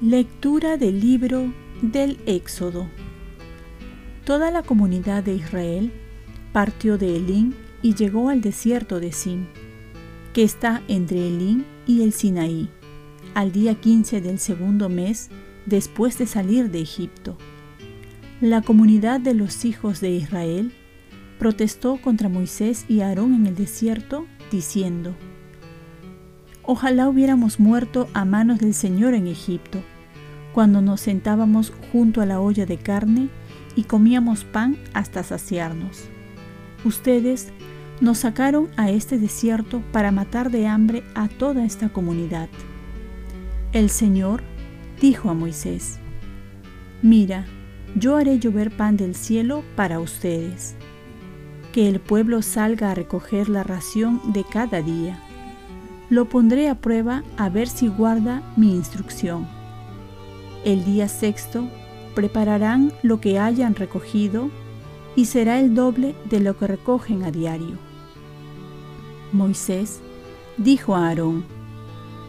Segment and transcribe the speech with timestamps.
[0.00, 1.52] Lectura del libro
[1.82, 2.86] del Éxodo.
[4.24, 5.90] Toda la comunidad de Israel
[6.52, 9.48] partió de Elín y llegó al desierto de Sin,
[10.34, 12.70] que está entre Elín y el Sinaí,
[13.34, 15.30] al día 15 del segundo mes
[15.68, 17.36] después de salir de Egipto.
[18.40, 20.72] La comunidad de los hijos de Israel
[21.38, 25.14] protestó contra Moisés y Aarón en el desierto, diciendo,
[26.62, 29.82] Ojalá hubiéramos muerto a manos del Señor en Egipto,
[30.52, 33.28] cuando nos sentábamos junto a la olla de carne
[33.76, 36.04] y comíamos pan hasta saciarnos.
[36.84, 37.48] Ustedes
[38.00, 42.48] nos sacaron a este desierto para matar de hambre a toda esta comunidad.
[43.72, 44.42] El Señor
[45.00, 45.98] dijo a Moisés,
[47.02, 47.46] Mira,
[47.94, 50.74] yo haré llover pan del cielo para ustedes,
[51.72, 55.22] que el pueblo salga a recoger la ración de cada día
[56.10, 59.46] lo pondré a prueba a ver si guarda mi instrucción.
[60.64, 61.68] El día sexto
[62.14, 64.50] prepararán lo que hayan recogido
[65.16, 67.76] y será el doble de lo que recogen a diario.
[69.32, 70.00] Moisés
[70.56, 71.44] dijo a Aarón,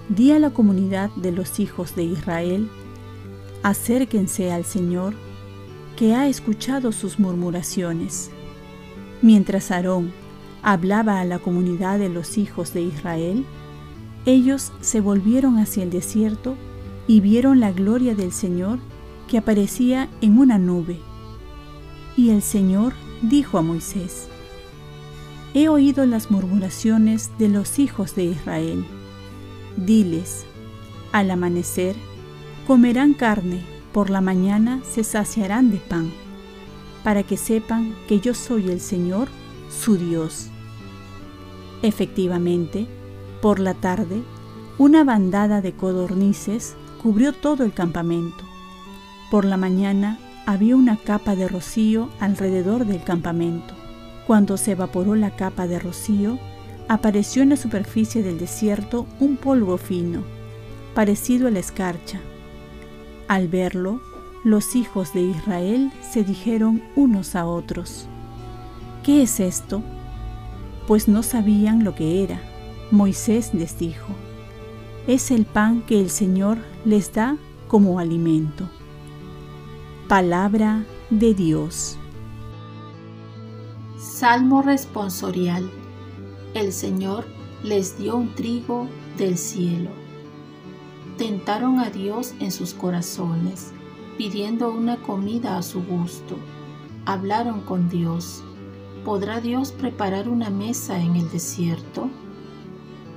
[0.09, 2.69] di a la comunidad de los hijos de Israel,
[3.63, 5.13] acérquense al Señor,
[5.95, 8.31] que ha escuchado sus murmuraciones.
[9.21, 10.11] Mientras Aarón
[10.63, 13.45] hablaba a la comunidad de los hijos de Israel,
[14.25, 16.55] ellos se volvieron hacia el desierto
[17.07, 18.79] y vieron la gloria del Señor
[19.27, 20.99] que aparecía en una nube.
[22.17, 24.27] Y el Señor dijo a Moisés,
[25.53, 28.85] He oído las murmuraciones de los hijos de Israel.
[29.85, 30.45] Diles,
[31.13, 31.95] al amanecer,
[32.67, 33.61] comerán carne,
[33.93, 36.11] por la mañana se saciarán de pan,
[37.01, 39.29] para que sepan que yo soy el Señor,
[39.69, 40.49] su Dios.
[41.81, 42.87] Efectivamente,
[43.41, 44.21] por la tarde,
[44.77, 48.43] una bandada de codornices cubrió todo el campamento.
[49.31, 53.73] Por la mañana había una capa de rocío alrededor del campamento.
[54.27, 56.37] Cuando se evaporó la capa de rocío,
[56.89, 60.23] apareció en la superficie del desierto un polvo fino,
[60.95, 62.19] parecido a la escarcha.
[63.27, 64.01] Al verlo,
[64.43, 68.07] los hijos de Israel se dijeron unos a otros,
[69.03, 69.83] ¿qué es esto?
[70.87, 72.41] Pues no sabían lo que era.
[72.89, 74.07] Moisés les dijo,
[75.05, 78.67] es el pan que el Señor les da como alimento.
[80.07, 81.99] Palabra de Dios.
[83.99, 85.69] Salmo responsorial.
[86.53, 87.25] El Señor
[87.63, 88.87] les dio un trigo
[89.17, 89.89] del cielo.
[91.17, 93.71] Tentaron a Dios en sus corazones,
[94.17, 96.37] pidiendo una comida a su gusto.
[97.05, 98.43] Hablaron con Dios.
[99.05, 102.09] ¿Podrá Dios preparar una mesa en el desierto?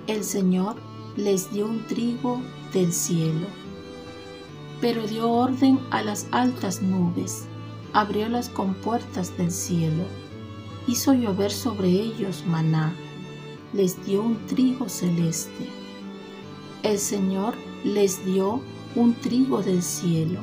[0.07, 0.77] el Señor
[1.17, 2.41] les dio un trigo
[2.73, 3.47] del cielo.
[4.81, 7.45] Pero dio orden a las altas nubes,
[7.93, 10.05] abrió las compuertas del cielo,
[10.89, 12.93] hizo llover sobre ellos maná,
[13.73, 15.69] les dio un trigo celeste.
[16.83, 18.61] El Señor les dio
[18.97, 20.41] un trigo del cielo.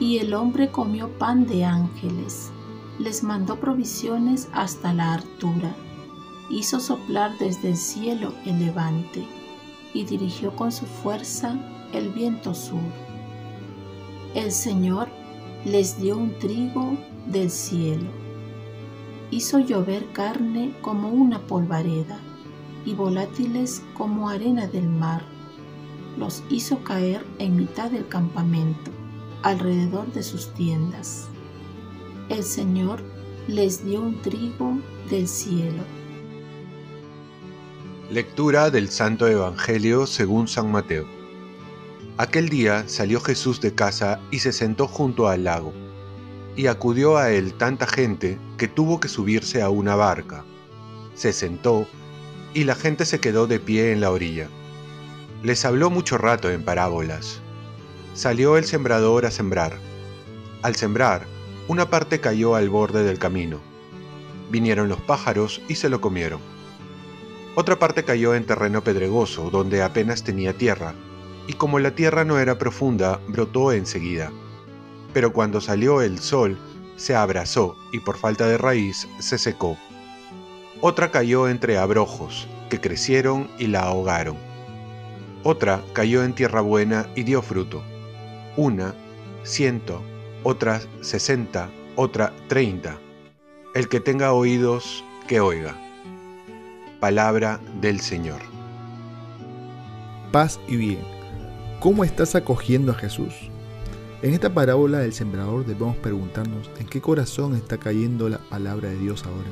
[0.00, 2.50] Y el hombre comió pan de ángeles,
[2.98, 5.74] les mandó provisiones hasta la hartura
[6.50, 9.24] hizo soplar desde el cielo el levante
[9.92, 11.58] y dirigió con su fuerza
[11.92, 12.80] el viento sur.
[14.34, 15.08] El Señor
[15.64, 16.96] les dio un trigo
[17.26, 18.27] del cielo.
[19.30, 22.18] Hizo llover carne como una polvareda
[22.84, 25.22] y volátiles como arena del mar.
[26.16, 28.90] Los hizo caer en mitad del campamento,
[29.42, 31.28] alrededor de sus tiendas.
[32.28, 33.02] El Señor
[33.46, 34.78] les dio un trigo
[35.10, 35.82] del cielo
[38.10, 41.06] Lectura del Santo Evangelio según San Mateo.
[42.16, 45.74] Aquel día salió Jesús de casa y se sentó junto al lago.
[46.58, 50.44] Y acudió a él tanta gente que tuvo que subirse a una barca.
[51.14, 51.86] Se sentó
[52.52, 54.48] y la gente se quedó de pie en la orilla.
[55.44, 57.40] Les habló mucho rato en parábolas.
[58.14, 59.78] Salió el sembrador a sembrar.
[60.62, 61.26] Al sembrar,
[61.68, 63.60] una parte cayó al borde del camino.
[64.50, 66.40] Vinieron los pájaros y se lo comieron.
[67.54, 70.92] Otra parte cayó en terreno pedregoso, donde apenas tenía tierra,
[71.46, 74.32] y como la tierra no era profunda, brotó enseguida.
[75.12, 76.58] Pero cuando salió el sol,
[76.96, 79.78] se abrazó y por falta de raíz se secó.
[80.80, 84.36] Otra cayó entre abrojos, que crecieron y la ahogaron.
[85.42, 87.82] Otra cayó en tierra buena y dio fruto.
[88.56, 88.94] Una,
[89.44, 90.02] ciento,
[90.42, 92.98] otra sesenta, otra treinta.
[93.74, 95.74] El que tenga oídos, que oiga.
[97.00, 98.40] Palabra del Señor.
[100.32, 101.02] Paz y bien.
[101.80, 103.50] ¿Cómo estás acogiendo a Jesús?
[104.20, 108.98] En esta parábola del sembrador debemos preguntarnos en qué corazón está cayendo la palabra de
[108.98, 109.48] Dios ahora.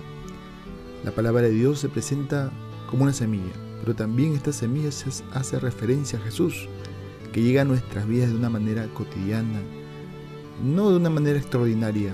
[1.05, 2.51] La palabra de Dios se presenta
[2.91, 6.69] como una semilla, pero también esta semilla se hace referencia a Jesús,
[7.33, 9.61] que llega a nuestras vidas de una manera cotidiana,
[10.65, 12.13] no de una manera extraordinaria,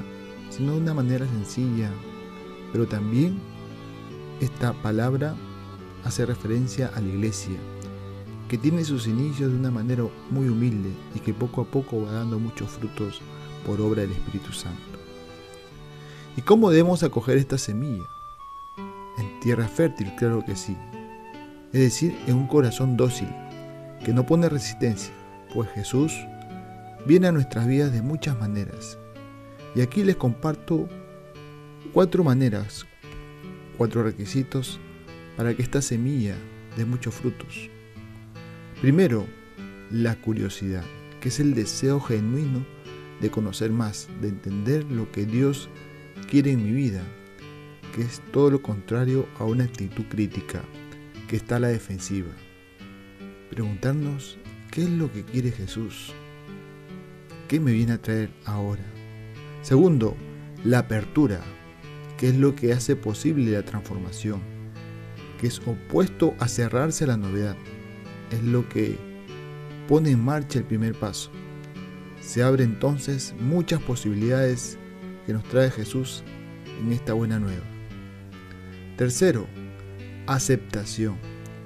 [0.50, 1.90] sino de una manera sencilla,
[2.70, 3.38] pero también
[4.40, 5.34] esta palabra
[6.04, 7.56] hace referencia a la iglesia,
[8.52, 12.12] que tiene sus inicios de una manera muy humilde y que poco a poco va
[12.12, 13.22] dando muchos frutos
[13.64, 14.99] por obra del Espíritu Santo.
[16.37, 18.04] ¿Y cómo debemos acoger esta semilla?
[19.16, 20.76] En tierra fértil, claro que sí.
[21.72, 23.28] Es decir, en un corazón dócil,
[24.04, 25.14] que no pone resistencia,
[25.54, 26.12] pues Jesús
[27.06, 28.99] viene a nuestras vidas de muchas maneras.
[29.75, 30.90] Y aquí les comparto
[31.94, 32.84] cuatro maneras,
[33.78, 34.78] cuatro requisitos
[35.38, 36.37] para que esta semilla
[36.76, 37.70] dé muchos frutos.
[38.82, 39.29] Primero,
[39.93, 40.82] la curiosidad,
[41.20, 42.67] que es el deseo genuino
[43.20, 45.69] de conocer más, de entender lo que Dios
[46.29, 47.05] quiere en mi vida,
[47.94, 50.64] que es todo lo contrario a una actitud crítica,
[51.29, 52.32] que está a la defensiva.
[53.50, 54.37] Preguntarnos
[54.73, 56.12] qué es lo que quiere Jesús,
[57.46, 58.82] qué me viene a traer ahora.
[59.61, 60.17] Segundo,
[60.64, 61.40] la apertura,
[62.19, 64.40] que es lo que hace posible la transformación,
[65.40, 67.56] que es opuesto a cerrarse a la novedad,
[68.32, 68.99] es lo que
[69.88, 71.31] pone en marcha el primer paso.
[72.20, 74.79] Se abren entonces muchas posibilidades
[75.26, 76.23] que nos trae Jesús
[76.81, 77.62] en esta buena nueva.
[78.96, 79.46] Tercero,
[80.26, 81.17] aceptación,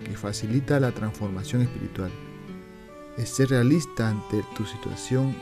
[0.04, 2.10] que facilita la transformación espiritual.
[3.16, 5.34] Es ser realista ante tu situación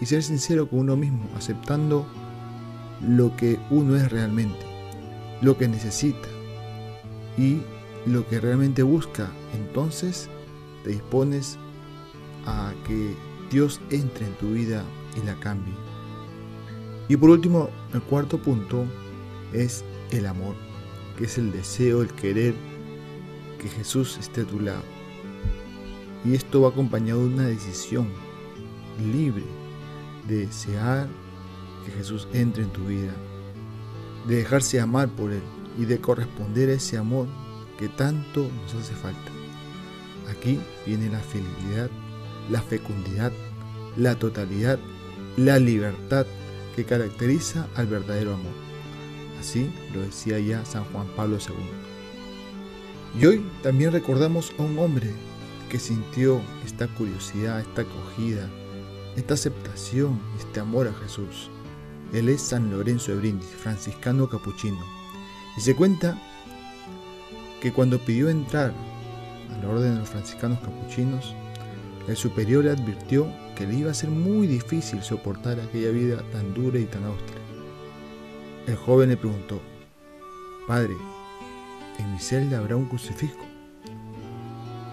[0.00, 2.06] y ser sincero con uno mismo, aceptando
[3.06, 4.64] lo que uno es realmente,
[5.40, 6.28] lo que necesita
[7.38, 7.62] y
[8.06, 9.30] lo que realmente busca.
[9.54, 10.28] Entonces
[10.84, 11.58] te dispones
[12.46, 13.14] a que
[13.50, 14.84] Dios entre en tu vida
[15.16, 15.74] y la cambie.
[17.08, 18.84] Y por último, el cuarto punto
[19.52, 20.54] es el amor,
[21.16, 22.54] que es el deseo, el querer
[23.58, 24.82] que Jesús esté a tu lado.
[26.24, 28.08] Y esto va acompañado de una decisión
[29.12, 29.44] libre
[30.28, 31.08] de desear
[31.84, 33.12] que Jesús entre en tu vida,
[34.26, 35.42] de dejarse amar por Él
[35.78, 37.26] y de corresponder a ese amor
[37.78, 39.32] que tanto nos hace falta.
[40.32, 41.90] Aquí viene la fidelidad,
[42.50, 43.32] la fecundidad,
[43.96, 44.78] la totalidad,
[45.36, 46.26] la libertad
[46.74, 48.54] que caracteriza al verdadero amor.
[49.38, 53.20] Así lo decía ya San Juan Pablo II.
[53.20, 55.10] Y hoy también recordamos a un hombre
[55.68, 58.48] que sintió esta curiosidad, esta acogida,
[59.16, 61.50] esta aceptación, este amor a Jesús.
[62.14, 64.80] Él es San Lorenzo de Brindis, franciscano capuchino.
[65.58, 66.18] Y se cuenta
[67.60, 68.72] que cuando pidió entrar
[69.62, 71.34] la orden de los franciscanos capuchinos,
[72.08, 76.52] el superior le advirtió que le iba a ser muy difícil soportar aquella vida tan
[76.52, 77.40] dura y tan austera.
[78.66, 79.60] El joven le preguntó,
[80.66, 80.94] Padre,
[81.98, 83.44] ¿en mi celda habrá un crucifijo?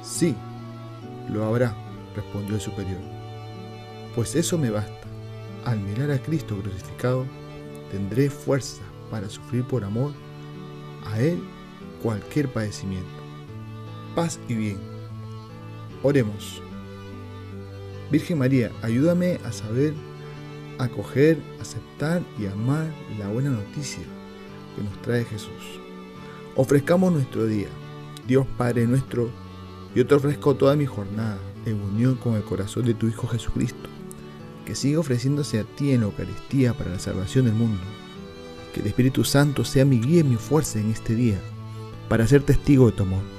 [0.03, 0.35] Sí,
[1.31, 1.75] lo habrá,
[2.15, 2.99] respondió el superior.
[4.15, 5.07] Pues eso me basta.
[5.65, 7.25] Al mirar a Cristo crucificado,
[7.91, 10.11] tendré fuerza para sufrir por amor
[11.05, 11.43] a Él
[12.01, 13.18] cualquier padecimiento.
[14.15, 14.77] Paz y bien.
[16.03, 16.61] Oremos.
[18.11, 19.93] Virgen María, ayúdame a saber
[20.79, 22.87] acoger, aceptar y amar
[23.19, 24.03] la buena noticia
[24.75, 25.79] que nos trae Jesús.
[26.55, 27.67] Ofrezcamos nuestro día.
[28.27, 29.29] Dios Padre nuestro,
[29.95, 33.89] yo te ofrezco toda mi jornada en unión con el corazón de tu Hijo Jesucristo,
[34.65, 37.81] que sigue ofreciéndose a ti en la Eucaristía para la salvación del mundo.
[38.73, 41.39] Que el Espíritu Santo sea mi guía y mi fuerza en este día,
[42.07, 43.38] para ser testigo de tu amor.